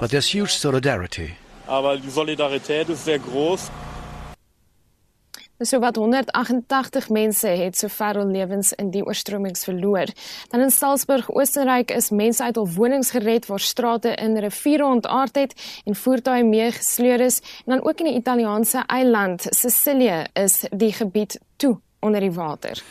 [0.00, 1.36] But there's huge solidarity.
[1.66, 3.70] Aber die Solidarität ist sehr groß.
[5.58, 10.04] So wat 188 mense het sover hul lewens in die oorstromings verloor.
[10.50, 15.34] Dan in Salzburg, Oostenryk is mense uit hul wonings gered waar strate in riviere ontaard
[15.40, 17.40] het en voertuie meegesleur is.
[17.64, 22.82] En dan ook in die Italiaanse eiland Sicilië is die gebied toe onder die water.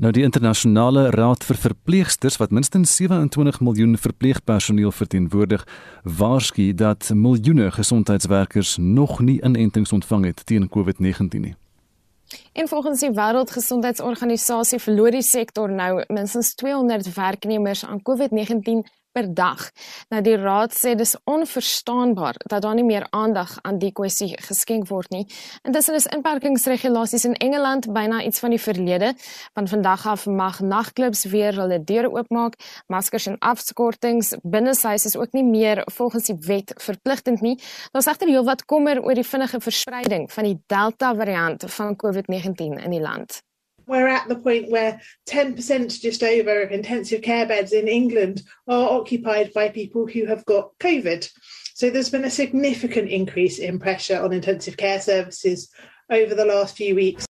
[0.00, 5.66] Nou die internasionale raad vir verpleegsters wat minstens 27 miljoen verpleegpersoneel verteenwoordig,
[6.04, 11.52] waarsku dat miljoene gesondheidswerkers nog nie inentings ontvang het teen COVID-19 nie.
[12.52, 18.80] En volgens die Wêreldgesondheidsorganisasie verloor die sektor nou minstens 200 werknemers aan COVID-19
[19.12, 19.70] per dag.
[20.08, 24.88] Nou die raad sê dis onverstaanbaar dat daar nie meer aandag aan die kwessie geskenk
[24.88, 25.26] word nie.
[25.66, 29.14] Intussen is inperkingsregulasies in Engeland byna iets van die verlede.
[29.54, 32.56] Van vandag af mag nagklubs weer hulle deure oopmaak.
[32.86, 37.56] Maskers en afskortings binne huis is ook nie meer volgens die wet verpligtend nie.
[37.92, 42.90] Daar's egter heelwat kommer oor die vinnige verspreiding van die Delta variant van COVID-19 in
[42.90, 43.42] die land.
[43.90, 48.88] We're at the point where 10% just over of intensive care beds in England are
[48.88, 51.28] occupied by people who have got COVID.
[51.74, 55.70] So there's been a significant increase in pressure on intensive care services
[56.08, 57.26] over the last few weeks.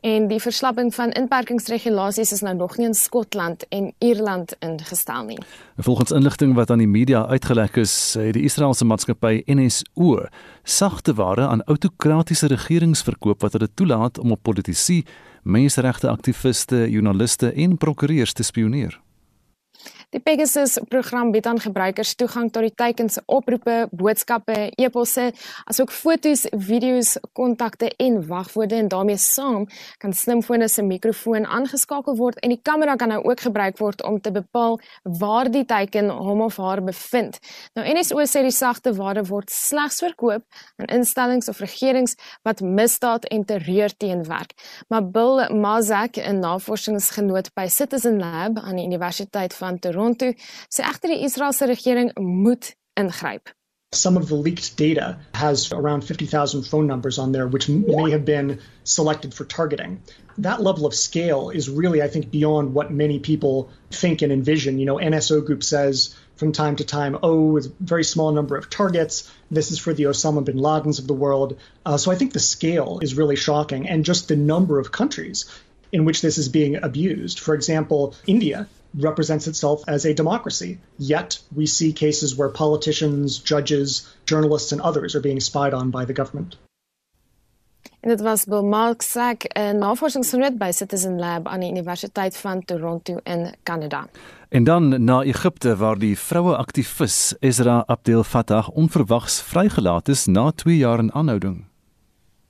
[0.00, 5.38] En die verslapping van inperkingsregulasies is nou nog nie in Skotland en Ierland ingestel nie.
[5.76, 10.26] Volgens inligting wat aan die media uitgelek is, het die Israeliese maatskappy NSO
[10.62, 15.04] sagte ware aan autokratiese regerings verkoop wat hulle toelaat om op politici,
[15.42, 19.00] menseregte aktiviste, joernaliste en prokureurs te spioneer.
[20.14, 25.32] Die Pegasus program bied aan gebruikers toegang tot die teikens, oproepe, boodskappe, e-posse,
[25.66, 29.64] asook foto's, video's, kontakte en wagwoorde en daarmee saam
[29.98, 34.20] kan slimfone se mikrofoon aangeskakel word en die kamera kan nou ook gebruik word om
[34.22, 34.78] te bepaal
[35.18, 37.40] waar die teiken hom of haar bevind.
[37.74, 40.46] Nou NSO sê die sagte ware word slegs verkoop
[40.78, 42.14] aan instellings of regerings
[42.46, 44.54] wat misdaad en terreur teenwerk.
[44.86, 51.08] Maar Bill Mazak, 'n navorsingsgenoot by Citizen Lab aan die Universiteit van Toronto Sê egter
[51.08, 53.48] die Israeliese regering moet ingryp.
[53.92, 58.24] Some of the leaked data has around 50,000 phone numbers on there, which may have
[58.24, 60.02] been selected for targeting.
[60.38, 64.78] That level of scale is really, I think, beyond what many people think and envision.
[64.78, 68.56] You know, NSO Group says from time to time, oh, it's a very small number
[68.56, 69.32] of targets.
[69.50, 71.58] This is for the Osama bin Ladens of the world.
[71.86, 75.46] Uh, so I think the scale is really shocking, and just the number of countries
[75.92, 77.38] in which this is being abused.
[77.38, 78.68] For example, India
[79.00, 80.78] represents itself as a democracy.
[80.96, 86.04] Yet we see cases where politicians, judges, journalists, and others are being spied on by
[86.04, 86.56] the government.
[88.00, 93.18] En dit was Bill Marksack, 'n navorsingsgenoot by Citizen Lab aan die Universiteit van Toronto
[93.22, 94.06] in Kanada.
[94.48, 100.50] En dan na Egipte waar die vroue aktivis Ezra Abdel Fattah onverwags vrygelaat is na
[100.50, 101.64] 2 jaar in aanhouding.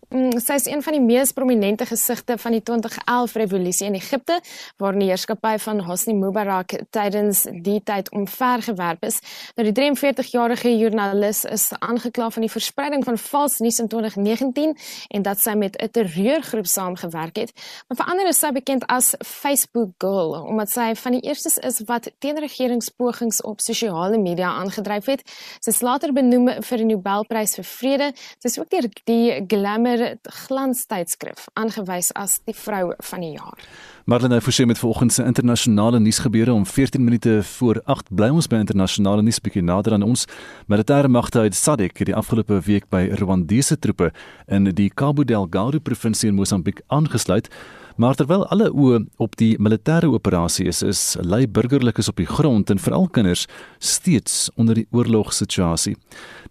[0.09, 4.37] Mm, sy is een van die mees prominente gesigte van die 2011 revolusie in Egipte,
[4.79, 9.19] waar die heerskappy van Hosni Mubarak tydens die tyd omvergewerp is.
[9.59, 14.77] Nou die 43-jarige joernalis is aangekla van die verspreiding van vals nuus in 2019
[15.19, 17.51] en dat sy met 'n terreurgroep saamgewerk het.
[17.88, 21.81] Maar vir ander is sy bekend as Facebook Girl, omdat sy van die eerstes is
[21.87, 25.23] wat teen regeringspogings op sosiale media aangedryf het.
[25.61, 28.12] Sy is later benoem vir die Nobelprys vir vrede.
[28.38, 33.61] Sy is ook deur die Glamour deur glanstydskrif aangewys as die vrou van die jaar.
[34.07, 38.61] Marlene Forsie met vanoggend se internasionale nuusgebeure om 14 minute voor 8 bly ons by
[38.63, 40.27] internasionale nuus bietjie nader aan ons.
[40.71, 44.13] Militêre magte uit SADC het die afgelope week by Rwandese troepe
[44.47, 47.51] in die Cabo Delgado provinsie in Mosambiek aangesluit.
[47.97, 52.69] Maar terwyl alle oë op die militêre operasie is, is lei burgerlikes op die grond
[52.71, 53.47] en veral kinders
[53.81, 55.95] steeds onder die oorlogssituasie.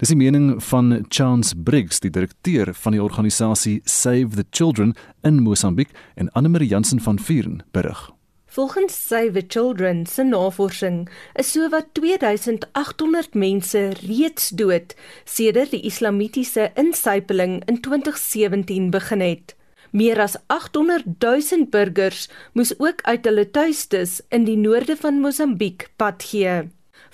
[0.02, 5.44] Dis die mening van Chance Briggs, die direkteur van die organisasie Save the Children in
[5.46, 8.08] Mosambiek en Anne Marie Jansen van Vuren berig.
[8.56, 16.72] Volgens Save the Children se navorsing is sowat 2800 mense reeds dood sedert die islamitiese
[16.74, 19.56] insypeling in 2017 begin het.
[19.96, 25.86] Meer as 800 000 burgers moes ook uit hulle tuistes in die noorde van Mosambiek
[25.96, 26.56] pad gee.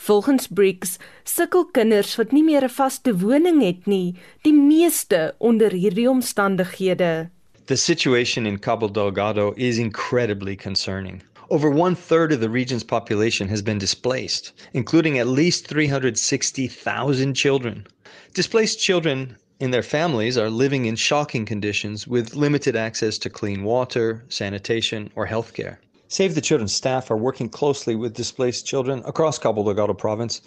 [0.02, 0.96] Volgens BRICS
[1.30, 7.30] sukkel kinders wat nie meer 'n vaste woning het nie, die meeste onder hierdie omstandighede.
[7.66, 11.22] The situation in Cabo Delgado is incredibly concerning.
[11.50, 17.86] Over one third of the region's population has been displaced, including at least 360,000 children.
[18.34, 23.64] Displaced children and their families are living in shocking conditions with limited access to clean
[23.64, 25.78] water, sanitation, or healthcare.
[26.08, 30.42] Save the Children staff are working closely with displaced children across Cabo Delgado province,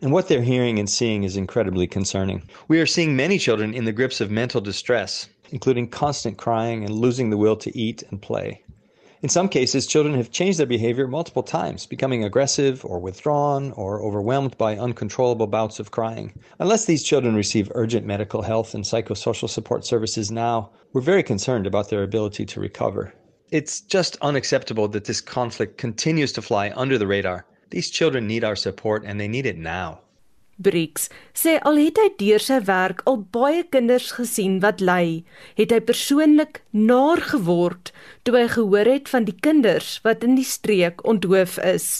[0.00, 2.42] and what they're hearing and seeing is incredibly concerning.
[2.68, 6.94] We are seeing many children in the grips of mental distress, including constant crying and
[6.94, 8.62] losing the will to eat and play.
[9.22, 14.02] In some cases, children have changed their behavior multiple times, becoming aggressive or withdrawn or
[14.02, 16.32] overwhelmed by uncontrollable bouts of crying.
[16.58, 21.66] Unless these children receive urgent medical health and psychosocial support services now, we're very concerned
[21.66, 23.12] about their ability to recover.
[23.50, 27.44] It's just unacceptable that this conflict continues to fly under the radar.
[27.68, 30.00] These children need our support and they need it now.
[30.66, 31.08] Brix
[31.42, 35.24] sê al het hy deur sy werk al baie kinders gesien wat ly,
[35.60, 37.94] het hy persoonlik naar geword
[38.24, 41.90] toe hy gehoor het van die kinders wat in die streek onthoof is.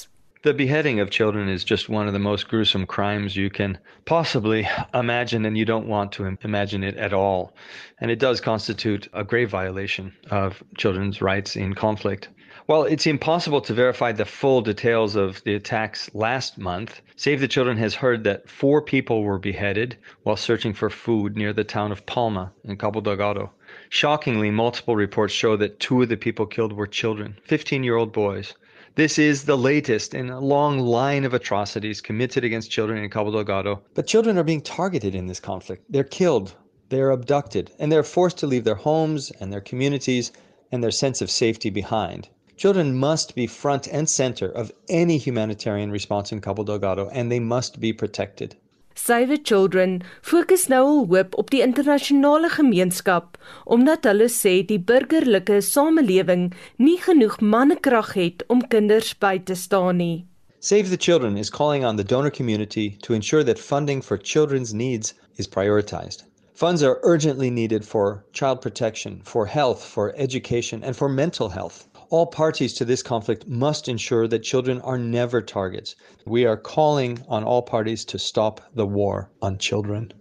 [0.43, 4.67] The beheading of children is just one of the most gruesome crimes you can possibly
[4.95, 7.53] imagine, and you don't want to imagine it at all.
[8.01, 12.31] And it does constitute a grave violation of children's rights in conflict.
[12.71, 17.49] While it's impossible to verify the full details of the attacks last month, Save the
[17.49, 21.91] Children has heard that four people were beheaded while searching for food near the town
[21.91, 23.51] of Palma in Cabo Delgado.
[23.89, 28.13] Shockingly, multiple reports show that two of the people killed were children, 15 year old
[28.13, 28.55] boys.
[28.95, 33.33] This is the latest in a long line of atrocities committed against children in Cabo
[33.33, 33.83] Delgado.
[33.95, 35.87] But children are being targeted in this conflict.
[35.91, 36.55] They're killed,
[36.89, 40.31] they're abducted, and they're forced to leave their homes and their communities
[40.71, 42.29] and their sense of safety behind.
[42.61, 47.41] Children must be front and center of any humanitarian response in Cabo Delgado, and they
[47.41, 48.55] must be protected.
[48.95, 55.63] Save Children fokus nou al hoop op die internasionale gemeenskap omdat hulle sê die burgerlike
[55.65, 60.27] samelewing nie genoeg mannekrag het om kinders by te staan nie.
[60.59, 64.75] Save the Children is calling on the donor community to ensure that funding for children's
[64.75, 66.29] needs is prioritized.
[66.53, 71.89] Funds are urgently needed for child protection, for health, for education, and for mental health.
[72.13, 75.95] All parties to this conflict must ensure that children are never targets.
[76.27, 80.13] We are calling on all parties to stop the war on children.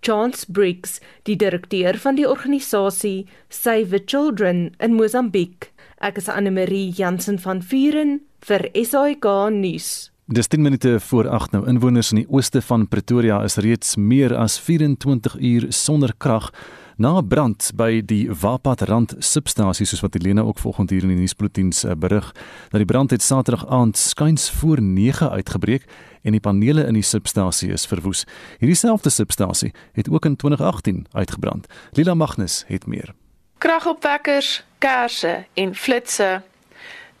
[0.00, 5.68] Chance Briggs, die direkteur van die organisasie Save the Children in Mosambiek.
[6.00, 10.08] Ek is Anne Marie Jansen van Vuren vir SAK nuus.
[10.32, 14.32] Dis 10 minute voor 8 nou inwoners in die ooste van Pretoria is reeds meer
[14.32, 16.48] as 24 uur sonder krag
[16.96, 21.08] na 'n brand by die Wapad Rand substasie soos wat Helena ook vanoggend hier in
[21.08, 22.32] die nuusbulletins uh, berig
[22.68, 25.84] dat die brand het Saterdag aand skuins voor 9 uitgebreek
[26.22, 28.24] en die panele in die substasie is verwoes.
[28.58, 31.66] Hierdie selfde substasie het ook in 2018 uitgebrand.
[31.92, 33.14] Lila Magnus het meer.
[33.58, 36.42] Kragopwekkers, kersse en flitsse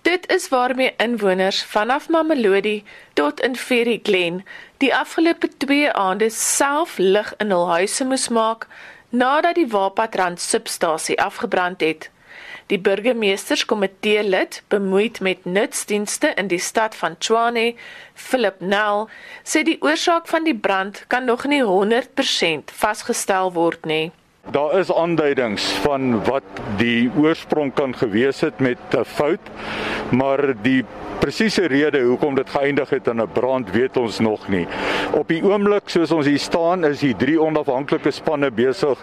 [0.04, 4.44] Dit is waarmee inwoners vanaf Mamelodi tot in Ferry Glen
[4.76, 8.66] die afgelope 2 aande self lig in hul huise moes maak
[9.14, 12.10] nadat die Wapatrand substasie afgebrand het.
[12.72, 17.74] Die burgemeesterskomitee lid bemoeid met nutsdienste in die stad van Tshwane,
[18.14, 19.08] Philip Nel,
[19.44, 24.12] sê die oorsaak van die brand kan nog nie 100% vasgestel word nie.
[24.52, 26.44] Daar is aanduidings van wat
[26.80, 29.40] die oorsprong kan gewees het met 'n fout,
[30.10, 30.84] maar die
[31.20, 34.66] presiese rede hoekom dit geëindig het in 'n brand weet ons nog nie.
[35.12, 38.98] Op die oomblik soos ons hier staan, is die drie onafhanklike spanne besig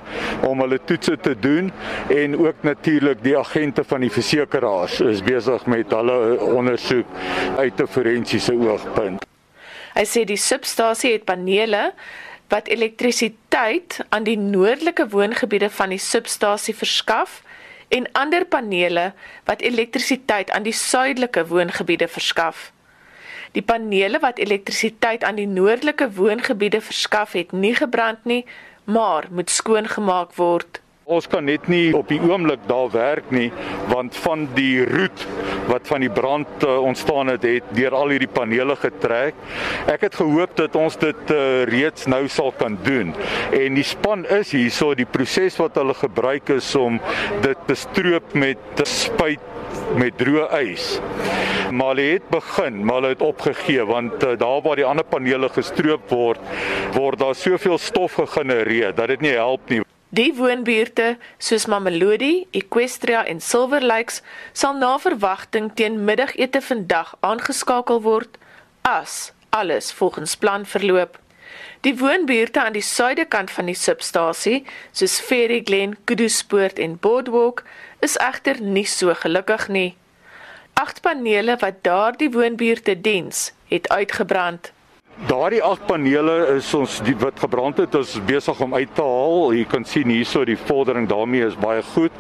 [0.48, 1.72] om hulle toetse te doen
[2.10, 7.06] en ook natuurlik die agente van die versekeraars is besig met hulle ondersoek
[7.58, 9.26] uit 'n forensiese oogpunt.
[9.94, 11.92] Hy sê die substasie het panele
[12.52, 17.42] wat elektrisiteit aan die noordelike woongebiede van die substasie verskaf
[17.92, 19.12] en ander panele
[19.46, 22.70] wat elektrisiteit aan die suidelike woongebiede verskaf.
[23.52, 28.46] Die panele wat elektrisiteit aan die noordelike woongebiede verskaf het, nie gebrand nie,
[28.84, 30.80] maar moet skoongemaak word.
[31.12, 33.50] Ons kan net nie op die oomblik daar werk nie
[33.90, 35.26] want van die roet
[35.68, 39.36] wat van die brand uh, ontstaan het het deur al hierdie panele getrek.
[39.92, 43.12] Ek het gehoop dat ons dit uh, reeds nou sal kan doen.
[43.52, 47.00] En die span is hierso die proses wat hulle gebruik is om
[47.44, 49.44] dit te stroop met spuit
[50.00, 50.98] met droë ys.
[51.76, 55.52] Maar hulle het begin, maar hulle het opgegee want uh, daar waar die ander panele
[55.52, 56.52] gestroop word,
[56.96, 59.84] word daar soveel stof gegenereer dat dit nie help nie.
[60.12, 64.18] Die woonbuurte soos Mamelodi, Equestria en Silver Lakes
[64.52, 68.36] sal na verwagting teen middagete vandag aangeskakel word
[68.84, 71.16] as alles volgens plan verloop.
[71.88, 77.64] Die woonbuurte aan die suidekant van die substasie, soos Ferry Glen, Kuduspoort en Boardwalk,
[78.04, 79.96] is egter nie so gelukkig nie.
[80.76, 84.74] Agt panele wat daardie woonbuurte diens, het uitgebrand.
[85.28, 89.52] Daardie agt panele is ons die wat gebrand het is besig om uit te haal.
[89.54, 92.16] Jy kan sien hierso die vordering daarmee is baie goed.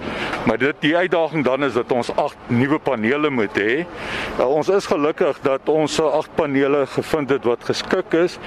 [0.45, 3.87] Maar dit die uitdaging dan is dat ons agt nuwe panele moet hê.
[4.37, 8.37] Uh, ons is gelukkig dat ons se agt panele gevind het wat geskik is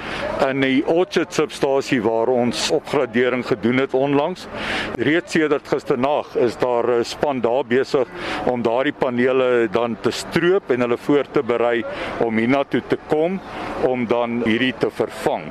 [0.47, 4.47] in die Orchard substasie waar ons opgradering gedoen het onlangs.
[4.95, 8.07] Reeds sedert gisternag is daar 'n span daar besig
[8.45, 11.83] om daardie panele dan te stroop en hulle voor te berei
[12.23, 13.39] om hiernatoe te kom
[13.83, 15.49] om dan hierdie te vervang.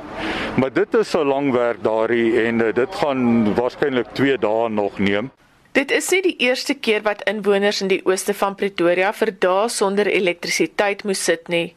[0.57, 4.99] Maar dit is 'n lang werk daarin en eh, dit gaan waarskynlik 2 dae nog
[4.99, 5.31] neem.
[5.71, 9.69] Dit is nie die eerste keer wat inwoners in die ooste van Pretoria vir dae
[9.69, 11.75] sonder elektrisiteit moes sit nie.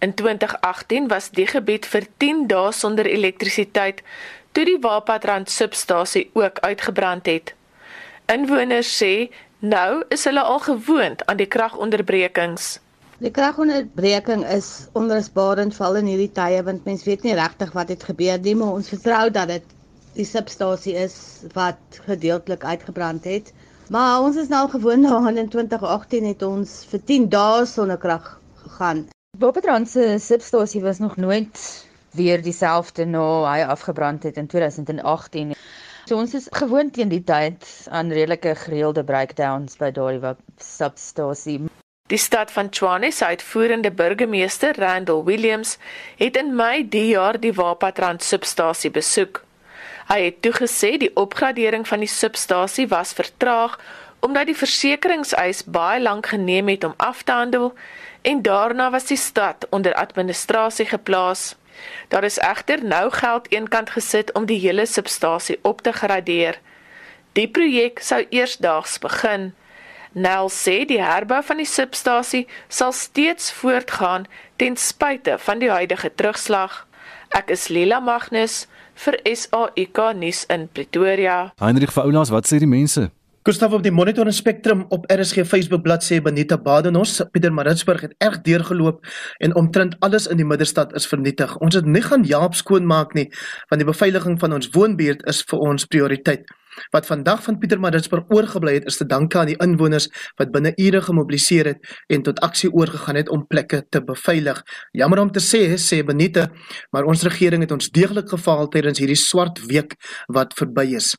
[0.00, 4.02] In 2018 was die gebied vir 10 dae sonder elektrisiteit
[4.52, 7.54] toe die Wapatrand substasie ook uitgebrand het.
[8.32, 12.78] Inwoners sê nou is hulle al gewoond aan die kragonderbrekings.
[13.22, 18.02] Die kragonderbreking is onrusbarend val in hierdie tye want mens weet nie regtig wat het
[18.08, 19.74] gebeur nie, maar ons vertrou dat dit
[20.16, 21.14] die substasie is
[21.54, 23.52] wat gedeeltelik uitgebrand het.
[23.94, 28.26] Maar ons is nou gewoond daaraan in 2018 het ons vir 10 dae sonder krag
[28.64, 29.04] gegaan.
[29.38, 31.62] Bopetrand se substasie was nog nooit
[32.18, 35.54] weer dieselfde na hy afgebrand het in 2018.
[36.10, 41.60] So ons is gewoond teen die tyd aan redelike gereelde breakdowns by daardie substasie.
[42.12, 45.78] Die stad van Tshwane se uitvoerende burgemeester, Randall Williams,
[46.16, 49.40] het in Mei die jaar die Wapatrand substasie besoek.
[50.10, 53.78] Hy het toegesê die opgradering van die substasie was vertraag
[54.20, 57.72] omdat die versekeringseis baie lank geneem het om af te handel
[58.20, 61.54] en daarna was die stad onder administrasie geplaas.
[62.08, 66.60] Daar is egter nou geld eenkant gesit om die hele substasie op te gradeer.
[67.32, 69.54] Die projek sou eersdaags begin.
[70.14, 74.28] Nel sê die herbou van die substasie sal steeds voortgaan
[74.62, 76.84] ten spyte van die huidige terugslag.
[77.34, 78.68] Ek is Lila Magnus
[79.02, 81.50] vir SAIK nuus in Pretoria.
[81.58, 83.08] Heinrich Foulas, wat sê die mense?
[83.44, 88.14] Gustav op die Monitor en Spectrum op RSG Facebook bladsy Benita Badenos, Pieter Maritzburg het
[88.22, 89.02] erg deurgeloop
[89.44, 91.52] en omtrent alles in die middestad is vernietig.
[91.58, 93.26] Ons het nie gaan Jaap skoonmaak nie,
[93.68, 96.46] want die beveiliging van ons woonbuurt is vir ons prioriteit.
[96.90, 100.08] Wat vandag van Pieter Maritzburg oorgebly het, is te danke aan die inwoners
[100.40, 104.62] wat binne ure gemobiliseer het en tot aksie oorgegaan het om plekke te beveilig.
[104.92, 106.48] Jammer om te sê, sê Benita,
[106.90, 109.96] maar ons regering het ons deeglik gefaal tydens hierdie swart week
[110.32, 111.14] wat verby is.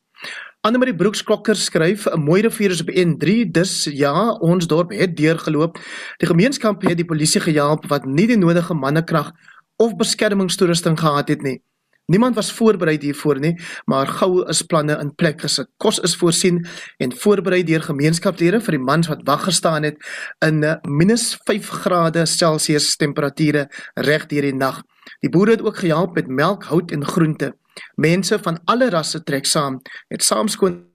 [0.66, 5.78] Annemarie Broeksklokker skryf 'n mooi rivier is op N3 dis ja ons dorp het deurgeloop.
[6.18, 9.32] Die gemeenskap het die polisie gehelp wat nie die nodige mannekrag
[9.78, 11.62] of beskermingstoerusting gehad het nie.
[12.06, 13.56] Niemand was voorberei hiervoor nie,
[13.90, 15.72] maar gou is planne in plek gesit.
[15.82, 16.60] Kos is voorsien
[17.02, 19.98] en voorberei deur gemeenskapslede vir die mans wat wag gestaan het
[20.46, 24.84] in -5 grade Celsius temperature reg deur die nag.
[25.20, 27.56] Die boere het ook gehelp met melk, hout en groente.
[27.96, 30.86] Mense van alle rasse trek saam, het saam skoon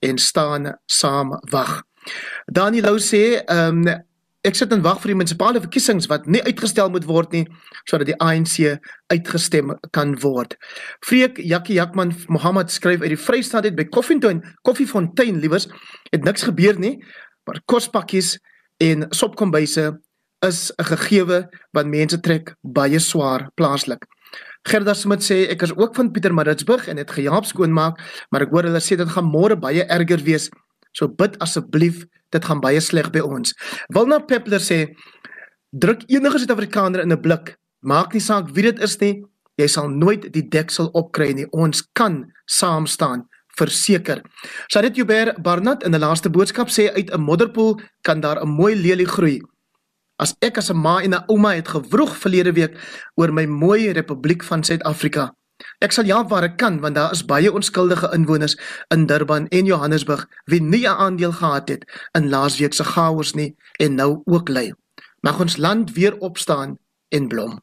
[0.00, 1.82] en staan saam wag.
[2.46, 4.02] Daniel sê, ehm um,
[4.44, 7.44] ek sit en wag vir die munisipale verkiesings wat nie uitgestel moet word nie
[7.88, 8.78] sodat die ANC
[9.12, 10.56] uitgestem kan word.
[11.06, 15.68] Freek Jakkie Jakman Mohammed skryf uit die Vrystaat het by Koffiefontein, Koffiefontein liewers,
[16.12, 16.98] het niks gebeur nie,
[17.48, 18.36] maar kospakkies
[18.84, 19.94] en sopkombuise
[20.44, 24.04] is 'n gegewe wat mense trek baie swaar plaaslik.
[24.64, 28.50] Gerda Smit sê ek is ook van Pieter Maritzburg en het gehelp skoonmaak, maar ek
[28.50, 30.50] hoor hulle sê dit gaan môre baie erger wees.
[30.92, 32.04] So bid asseblief,
[32.34, 33.54] dit gaan baie sleg by ons.
[33.94, 34.80] Wilna Peppler sê
[35.74, 39.22] druk enige Suid-Afrikaner in 'n blik, maak nie saak wie dit is nie,
[39.58, 41.46] jy sal nooit die deksel opkry nie.
[41.52, 43.28] Ons kan saam staan
[43.58, 44.22] verseker.
[44.68, 48.74] Sadet Joubert Barnard in 'n laaste boodskap sê uit 'n modderpoel kan daar 'n mooi
[48.74, 49.40] lelie groei.
[50.18, 52.74] As ek as 'n ma en 'n ouma het gewroeg verlede week
[53.16, 55.34] oor my mooi Republiek van Suid-Afrika.
[55.84, 58.56] Ek sal ja waar ek kan want daar is baie onskuldige inwoners
[58.94, 61.84] in Durban en Johannesburg wie nie 'n aandeel gehad het
[62.18, 64.72] in laasweek se chaos nie en nou ook ly.
[65.20, 66.78] Mag ons land weer opstaan
[67.08, 67.60] en blom.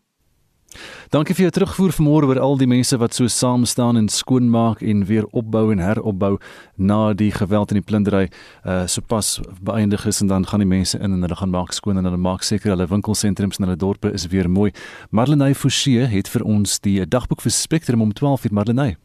[1.11, 4.81] Dankie vir jou terugvoer vanmôre oor al die mense wat so saam staan en skoonmaak
[4.81, 6.37] en weer opbou en heropbou
[6.77, 8.31] na die geweld en die plundering
[8.63, 11.97] uh sopas beëindig is en dan gaan die mense in en hulle gaan maak skoon
[11.97, 14.71] en hulle maak seker hulle winkelsentrums en hulle dorpe is weer mooi.
[15.09, 18.97] Marlenae Forsie het vir ons die dagboek vir Spectrum om 12:00 Marlenae.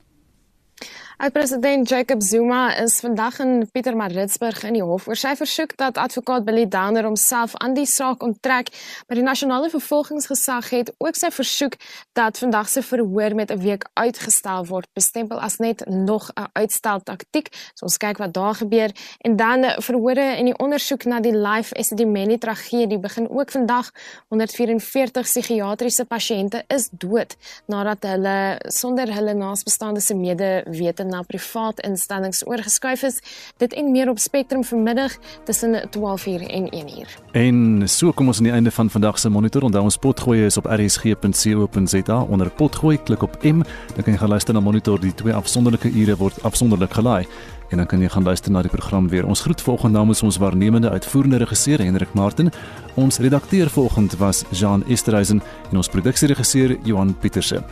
[1.19, 6.45] Oud-president Jacob Zuma is vandag in Pietermaritzburg in die hof oor sy versoek dat advokaat
[6.45, 8.69] Billy Downer homself aan die saak onttrek.
[9.09, 11.79] Maar die nasionale vervolgingsgesag het ook sy versoek
[12.13, 17.49] dat vandag se verhoor met 'n week uitgestel word, bestempel as net nog 'n uitsteltaktiek.
[17.75, 18.91] So ons kyk wat daar gebeur
[19.25, 23.91] en dan verhore in die ondersoek na die Life Esidimeni tragedie begin ook vandag.
[24.29, 27.37] 144 psigiatriese pasiënte is dood
[27.67, 33.21] nadat hulle sonder hulle naasbestaande se medewete na privaat instellings oorgeskuif is.
[33.57, 37.19] Dit en meer op Spectrum vanmiddag tussen 12:00 en 1:00.
[37.33, 39.63] En so kom ons aan die einde van vandag se monitor.
[39.63, 43.63] Onthou ons potgooi is op rsg.co.za onder potgooi klik op M,
[43.95, 45.01] dan kan jy gaan luister na monitor.
[45.01, 47.27] Die twee afsonderlike ure word afsonderlik gelaai
[47.69, 49.27] en dan kan jy gaan luister na die program weer.
[49.27, 52.53] Ons groet volgende namens ons waarnemende uitvoerende regisseur Hendrik Martin.
[52.95, 57.63] Ons redakteur volgende was Jean Esterhuizen en ons produksieregisseur Johan Pieterse.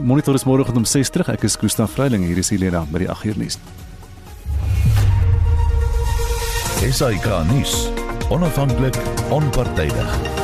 [0.00, 1.28] Monitor is môre om 6 terug.
[1.30, 3.58] Ek is Koos van Vreiling hier is Helena by die 8 uur nuus.
[6.84, 7.88] Esai Kahnis,
[8.28, 8.98] onafhanklik,
[9.32, 10.43] onpartydig.